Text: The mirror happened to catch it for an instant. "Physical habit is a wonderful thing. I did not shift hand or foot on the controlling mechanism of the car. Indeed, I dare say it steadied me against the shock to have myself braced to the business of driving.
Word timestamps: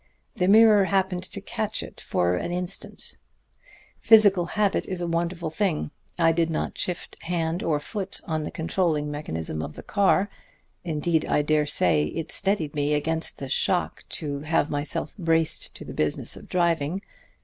The 0.33 0.47
mirror 0.47 0.85
happened 0.85 1.21
to 1.25 1.39
catch 1.41 1.83
it 1.83 2.01
for 2.01 2.33
an 2.35 2.51
instant. 2.51 3.17
"Physical 3.99 4.47
habit 4.57 4.87
is 4.87 4.99
a 4.99 5.05
wonderful 5.05 5.51
thing. 5.51 5.91
I 6.17 6.31
did 6.31 6.49
not 6.49 6.75
shift 6.75 7.21
hand 7.21 7.61
or 7.61 7.79
foot 7.79 8.19
on 8.25 8.43
the 8.43 8.49
controlling 8.49 9.11
mechanism 9.11 9.61
of 9.61 9.75
the 9.75 9.83
car. 9.83 10.27
Indeed, 10.83 11.25
I 11.27 11.43
dare 11.43 11.67
say 11.67 12.05
it 12.05 12.31
steadied 12.31 12.73
me 12.73 12.95
against 12.95 13.37
the 13.37 13.47
shock 13.47 14.03
to 14.17 14.39
have 14.39 14.71
myself 14.71 15.15
braced 15.19 15.75
to 15.75 15.85
the 15.85 15.93
business 15.93 16.35
of 16.35 16.49
driving. 16.49 17.03